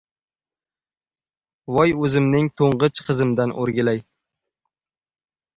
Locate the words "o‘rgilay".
3.65-4.03